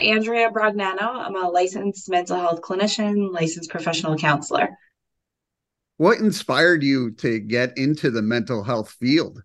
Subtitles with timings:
[0.00, 1.02] Andrea Brognano.
[1.02, 4.68] I'm a licensed mental health clinician, licensed professional counselor.
[5.96, 9.42] What inspired you to get into the mental health field?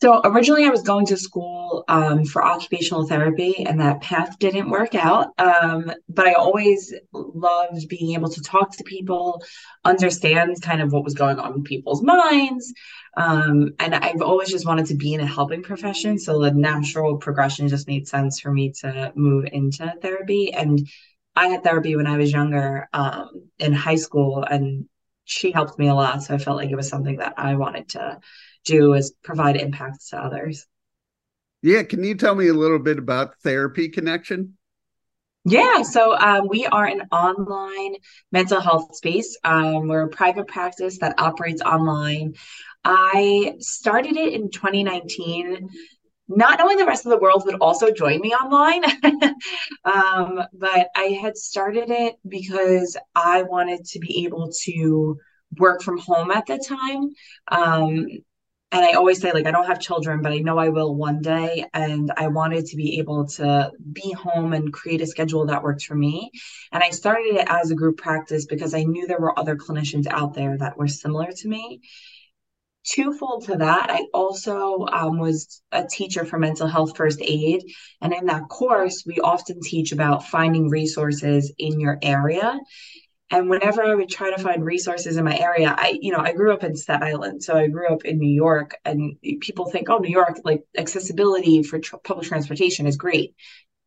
[0.00, 4.70] So originally, I was going to school um, for occupational therapy, and that path didn't
[4.70, 5.38] work out.
[5.38, 9.42] Um, but I always loved being able to talk to people,
[9.84, 12.72] understand kind of what was going on in people's minds.
[13.18, 16.18] Um, and I've always just wanted to be in a helping profession.
[16.18, 20.54] So the natural progression just made sense for me to move into therapy.
[20.54, 20.88] And
[21.36, 24.88] I had therapy when I was younger um, in high school, and
[25.26, 26.22] she helped me a lot.
[26.22, 28.18] So I felt like it was something that I wanted to
[28.64, 30.66] do is provide impacts to others.
[31.62, 34.56] Yeah, can you tell me a little bit about Therapy Connection?
[35.44, 37.94] Yeah, so um, we are an online
[38.30, 39.38] mental health space.
[39.42, 42.34] Um, we're a private practice that operates online.
[42.84, 45.68] I started it in 2019,
[46.28, 48.84] not knowing the rest of the world would also join me online.
[49.84, 55.18] um, but I had started it because I wanted to be able to
[55.58, 57.10] work from home at the time.
[57.48, 58.06] Um,
[58.72, 61.20] and I always say, like, I don't have children, but I know I will one
[61.20, 61.64] day.
[61.74, 65.82] And I wanted to be able to be home and create a schedule that worked
[65.82, 66.30] for me.
[66.70, 70.06] And I started it as a group practice because I knew there were other clinicians
[70.06, 71.80] out there that were similar to me.
[72.84, 77.64] Twofold to that, I also um, was a teacher for mental health first aid.
[78.00, 82.58] And in that course, we often teach about finding resources in your area
[83.30, 86.32] and whenever I would try to find resources in my area, I, you know, I
[86.32, 87.42] grew up in Staten Island.
[87.44, 91.62] So I grew up in New York and people think, oh, New York, like accessibility
[91.62, 93.34] for tr- public transportation is great.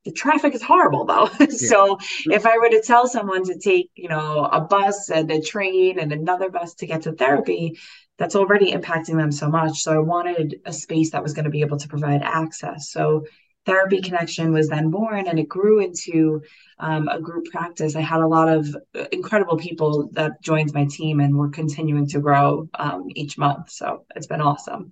[0.06, 1.30] The traffic is horrible though.
[1.40, 1.48] Yeah.
[1.48, 5.42] so if I were to tell someone to take, you know, a bus and a
[5.42, 7.78] train and another bus to get to therapy,
[8.18, 9.80] that's already impacting them so much.
[9.80, 12.92] So I wanted a space that was going to be able to provide access.
[12.92, 13.26] So
[13.66, 16.42] Therapy Connection was then born and it grew into
[16.80, 17.96] um, a group practice.
[17.96, 18.76] I had a lot of
[19.12, 23.70] incredible people that joined my team and we're continuing to grow um, each month.
[23.70, 24.92] So it's been awesome.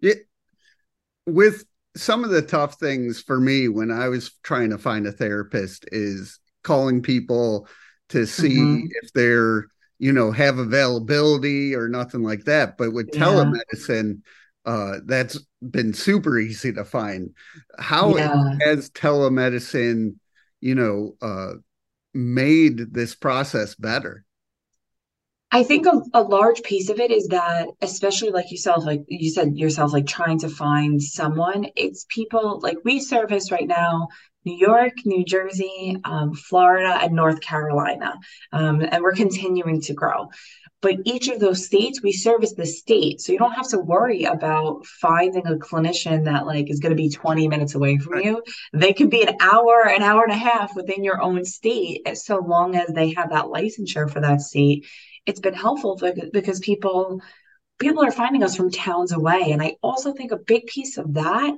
[0.00, 0.14] Yeah.
[1.26, 1.64] With
[1.96, 5.84] some of the tough things for me when I was trying to find a therapist
[5.90, 7.68] is calling people
[8.10, 8.86] to see mm-hmm.
[9.02, 9.66] if they're,
[9.98, 12.78] you know, have availability or nothing like that.
[12.78, 13.20] But with yeah.
[13.20, 14.20] telemedicine,
[14.68, 15.38] uh, that's
[15.70, 17.30] been super easy to find.
[17.78, 18.54] How yeah.
[18.60, 20.16] has telemedicine,
[20.60, 21.54] you know, uh,
[22.12, 24.26] made this process better?
[25.50, 29.30] I think a, a, large piece of it is that, especially like yourself, like you
[29.30, 31.66] said yourself, like trying to find someone.
[31.74, 34.08] It's people like we service right now
[34.44, 38.14] New York, New Jersey, um, Florida, and North Carolina.
[38.52, 40.28] Um, and we're continuing to grow
[40.80, 44.24] but each of those states we service the state so you don't have to worry
[44.24, 48.24] about finding a clinician that like is going to be 20 minutes away from right.
[48.24, 48.42] you
[48.72, 52.38] they could be an hour an hour and a half within your own state so
[52.38, 54.86] long as they have that licensure for that state
[55.28, 56.00] it's been helpful
[56.32, 57.20] because people
[57.78, 59.50] people are finding us from towns away.
[59.52, 61.54] And i also think a big piece of that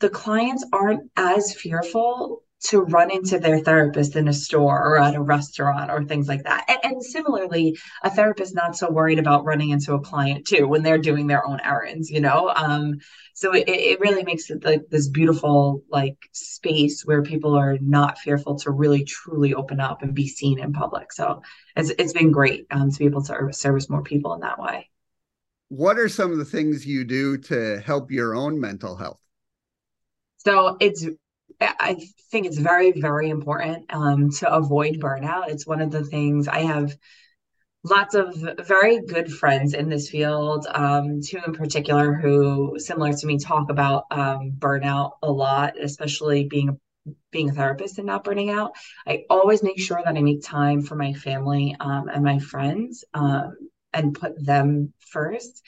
[0.00, 5.14] the clients aren't as fearful to run into their therapist in a store or at
[5.14, 6.64] a restaurant or things like that.
[6.68, 10.82] And, and, similarly, a therapist not so worried about running into a client too when
[10.82, 12.52] they're doing their own errands, you know?
[12.54, 12.98] Um,
[13.32, 18.18] so it, it really makes it like this beautiful like space where people are not
[18.18, 21.12] fearful to really truly open up and be seen in public.
[21.12, 21.42] So
[21.76, 24.90] it's, it's been great um, to be able to service more people in that way.
[25.68, 29.20] What are some of the things you do to help your own mental health?
[30.38, 31.06] So it's
[31.60, 31.96] I
[32.30, 35.48] think it's very, very important um, to avoid burnout.
[35.48, 36.96] It's one of the things I have
[37.84, 38.34] lots of
[38.66, 43.70] very good friends in this field, um, two in particular who, similar to me, talk
[43.70, 46.78] about um, burnout a lot, especially being
[47.30, 48.72] being a therapist and not burning out.
[49.06, 53.04] I always make sure that I make time for my family um, and my friends
[53.14, 53.56] um,
[53.94, 55.62] and put them first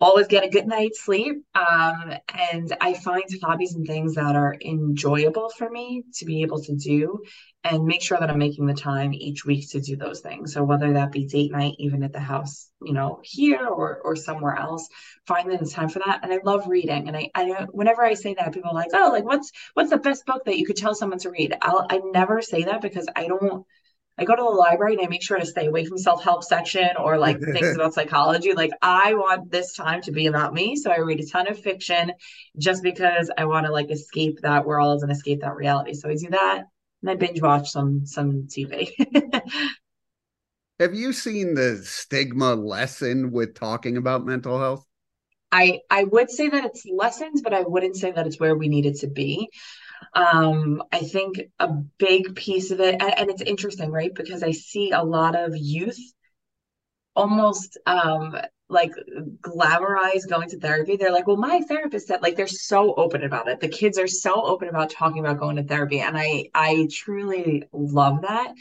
[0.00, 1.36] always get a good night's sleep.
[1.54, 6.60] Um, and I find hobbies and things that are enjoyable for me to be able
[6.62, 7.20] to do
[7.62, 10.52] and make sure that I'm making the time each week to do those things.
[10.52, 14.16] So whether that be date night, even at the house, you know, here or or
[14.16, 14.88] somewhere else,
[15.26, 16.20] find it's time for that.
[16.22, 17.08] And I love reading.
[17.08, 19.96] And I, I whenever I say that, people are like, oh, like what's what's the
[19.96, 21.56] best book that you could tell someone to read?
[21.62, 23.64] I'll I never say that because I don't
[24.16, 26.88] I go to the library and I make sure to stay away from self-help section
[26.98, 28.52] or like things about psychology.
[28.52, 30.76] Like I want this time to be about me.
[30.76, 32.12] So I read a ton of fiction
[32.56, 35.94] just because I want to like escape that world and escape that reality.
[35.94, 36.64] So I do that
[37.02, 38.90] and I binge watch some some TV.
[40.80, 44.84] Have you seen the stigma lessen with talking about mental health?
[45.52, 48.68] I I would say that it's lessons, but I wouldn't say that it's where we
[48.68, 49.48] need it to be.
[50.12, 51.68] Um, I think a
[51.98, 54.14] big piece of it, and, and it's interesting, right?
[54.14, 55.98] Because I see a lot of youth
[57.16, 58.36] almost um
[58.68, 58.92] like
[59.42, 60.96] glamorize going to therapy.
[60.96, 63.60] They're like, well, my therapist said like they're so open about it.
[63.60, 66.00] The kids are so open about talking about going to therapy.
[66.00, 68.54] And I I truly love that.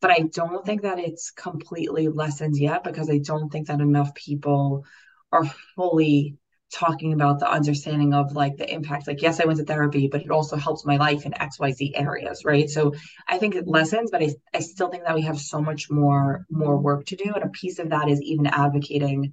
[0.00, 4.14] But I don't think that it's completely lessened yet because I don't think that enough
[4.14, 4.84] people
[5.32, 5.44] are
[5.76, 6.36] fully
[6.74, 10.22] talking about the understanding of like the impact like yes i went to therapy but
[10.22, 12.68] it also helps my life in xyz areas right?
[12.68, 12.92] So
[13.28, 16.44] i think it lessens but I, I still think that we have so much more
[16.50, 19.32] more work to do and a piece of that is even advocating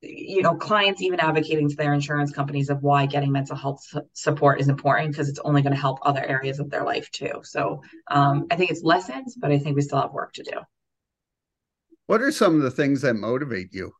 [0.00, 3.84] you know clients even advocating to their insurance companies of why getting mental health
[4.14, 7.40] support is important because it's only going to help other areas of their life too.
[7.42, 10.58] So um, i think it's lessons but i think we still have work to do.
[12.06, 13.92] What are some of the things that motivate you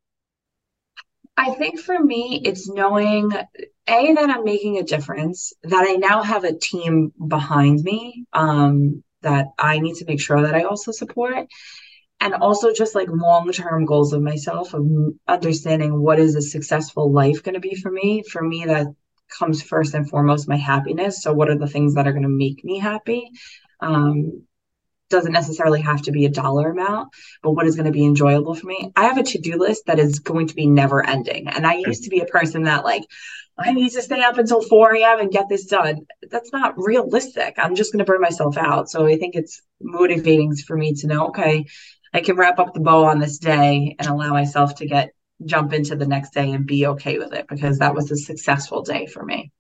[1.37, 6.23] I think for me, it's knowing a that I'm making a difference, that I now
[6.23, 10.93] have a team behind me um, that I need to make sure that I also
[10.93, 11.47] support,
[12.21, 14.87] and also just like long term goals of myself of
[15.27, 18.23] understanding what is a successful life going to be for me.
[18.23, 18.87] For me, that
[19.39, 21.23] comes first and foremost my happiness.
[21.23, 23.31] So, what are the things that are going to make me happy?
[23.81, 24.45] Um,
[25.13, 27.11] doesn't necessarily have to be a dollar amount,
[27.43, 28.91] but what is going to be enjoyable for me.
[28.97, 31.47] I have a to do list that is going to be never ending.
[31.47, 33.05] And I used to be a person that, like,
[33.59, 35.21] I need to stay up until 4 a.m.
[35.21, 36.07] and get this done.
[36.31, 37.55] That's not realistic.
[37.59, 38.91] I'm just going to burn myself out.
[38.91, 41.67] So I think it's motivating for me to know, okay,
[42.13, 45.13] I can wrap up the bow on this day and allow myself to get
[45.45, 48.83] jump into the next day and be okay with it because that was a successful
[48.83, 49.51] day for me.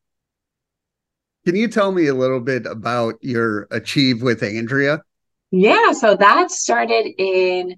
[1.44, 5.02] Can you tell me a little bit about your Achieve with Andrea?
[5.52, 7.76] Yeah, so that started in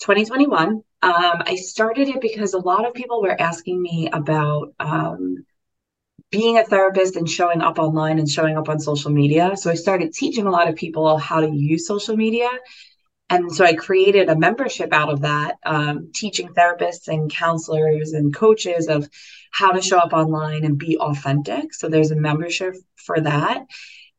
[0.00, 0.68] 2021.
[0.68, 5.44] Um, I started it because a lot of people were asking me about um,
[6.30, 9.56] being a therapist and showing up online and showing up on social media.
[9.56, 12.48] So I started teaching a lot of people how to use social media.
[13.28, 18.34] And so I created a membership out of that, um, teaching therapists and counselors and
[18.34, 19.08] coaches of
[19.50, 21.74] how to show up online and be authentic.
[21.74, 23.66] So there's a membership for that.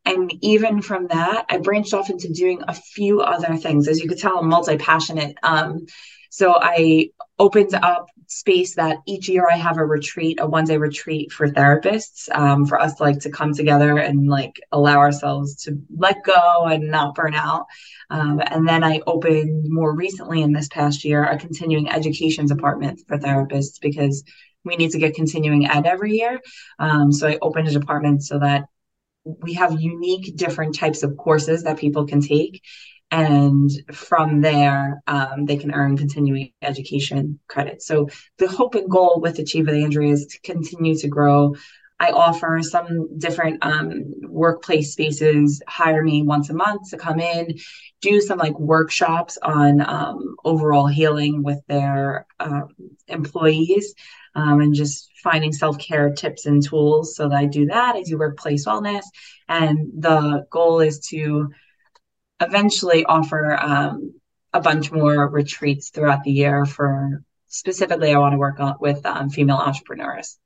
[0.05, 3.87] And even from that, I branched off into doing a few other things.
[3.87, 5.37] As you could tell, I'm multi passionate.
[5.43, 5.85] Um,
[6.29, 7.09] so I
[7.39, 11.47] opened up space that each year I have a retreat, a one day retreat for
[11.47, 16.23] therapists, um, for us to like to come together and like allow ourselves to let
[16.23, 17.67] go and not burn out.
[18.09, 23.01] Um, and then I opened more recently in this past year a continuing education department
[23.07, 24.23] for therapists because
[24.65, 26.39] we need to get continuing ed every year.
[26.79, 28.65] Um, so I opened a department so that
[29.25, 32.61] we have unique different types of courses that people can take.
[33.11, 38.09] And from there um, they can earn continuing education credits so
[38.39, 41.53] the hope and goal with achieve with andrea is to continue to grow.
[41.99, 47.59] I offer some different um, workplace spaces hire me once a month to come in
[48.01, 52.69] do some like workshops on um, overall healing with their um,
[53.07, 53.93] employees
[54.35, 57.15] um, and just finding self care tips and tools.
[57.15, 57.95] So that I do that.
[57.95, 59.03] I do workplace wellness.
[59.47, 61.49] And the goal is to
[62.39, 64.13] eventually offer um,
[64.53, 69.05] a bunch more retreats throughout the year for specifically, I want to work on with
[69.05, 70.37] um, female entrepreneurs.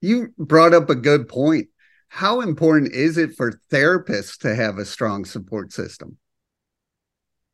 [0.00, 1.68] You brought up a good point.
[2.08, 6.18] How important is it for therapists to have a strong support system?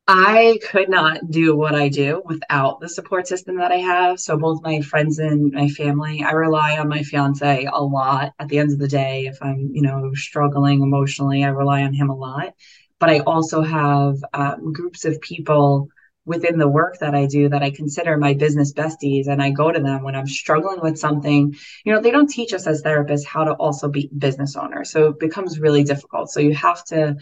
[0.06, 4.20] I could not do what I do without the support system that I have.
[4.20, 8.32] So both my friends and my family, I rely on my fiance a lot.
[8.38, 11.94] At the end of the day, if I'm, you know, struggling emotionally, I rely on
[11.94, 12.52] him a lot.
[13.00, 15.88] But I also have um, groups of people
[16.26, 19.70] within the work that I do that I consider my business besties, and I go
[19.70, 21.54] to them when I'm struggling with something.
[21.84, 25.08] You know, they don't teach us as therapists how to also be business owners, so
[25.08, 26.30] it becomes really difficult.
[26.30, 27.16] So you have to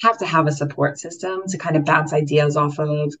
[0.00, 3.12] have to have a support system to kind of bounce ideas off of,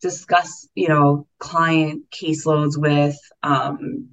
[0.00, 4.08] discuss, you know, client caseloads with, um,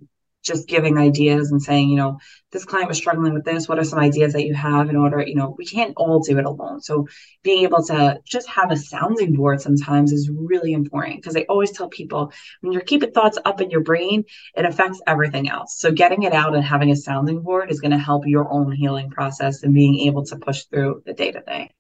[0.48, 2.18] just giving ideas and saying, you know,
[2.52, 3.68] this client was struggling with this.
[3.68, 6.40] What are some ideas that you have in order, you know, we can't all do
[6.40, 6.82] it alone.
[6.82, 7.08] So
[7.44, 11.72] being able to just have a sounding board sometimes is really important because I always
[11.72, 12.32] tell people
[12.62, 14.24] when you're keeping thoughts up in your brain,
[14.56, 15.78] it affects everything else.
[15.78, 18.72] So getting it out and having a sounding board is going to help your own
[18.72, 21.72] healing process and being able to push through the day to day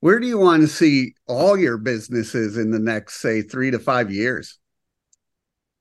[0.00, 3.78] where do you want to see all your businesses in the next say three to
[3.78, 4.58] five years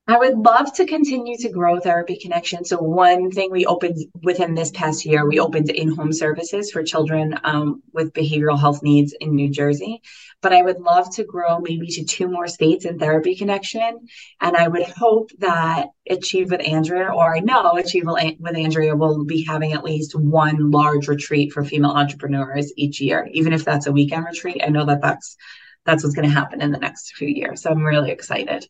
[0.10, 2.64] I would love to continue to grow Therapy Connection.
[2.64, 6.82] So, one thing we opened within this past year, we opened in home services for
[6.82, 10.02] children um, with behavioral health needs in New Jersey.
[10.42, 14.08] but I would love to grow maybe to two more states in Therapy Connection.
[14.40, 19.26] And I would hope that Achieve with Andrea, or I know Achieve with Andrea will
[19.26, 23.88] be having at least one large retreat for female entrepreneurs each year, even if that's
[23.88, 24.62] a weekend retreat.
[24.64, 25.36] I know that that's
[25.84, 27.62] that's what's going to happen in the next few years.
[27.62, 28.68] So I'm really excited.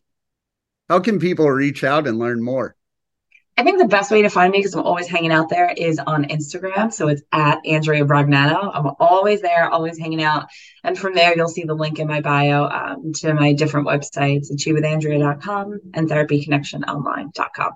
[0.88, 2.74] How can people reach out and learn more?
[3.58, 5.98] I think the best way to find me, because I'm always hanging out there, is
[5.98, 6.92] on Instagram.
[6.92, 8.70] So it's at Andrea Brognano.
[8.72, 10.46] I'm always there, always hanging out.
[10.84, 14.52] And from there, you'll see the link in my bio um, to my different websites,
[14.52, 17.72] achievewithandrea.com and therapyconnectiononline.com.